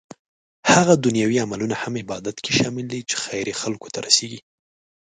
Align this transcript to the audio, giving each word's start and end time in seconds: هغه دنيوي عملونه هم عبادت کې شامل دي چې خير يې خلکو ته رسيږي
هغه 0.73 0.93
دنيوي 1.05 1.37
عملونه 1.45 1.75
هم 1.83 1.93
عبادت 2.01 2.37
کې 2.43 2.51
شامل 2.59 2.85
دي 2.93 2.99
چې 3.09 3.15
خير 3.25 3.45
يې 3.51 3.55
خلکو 3.61 3.87
ته 3.93 3.99
رسيږي 4.07 4.39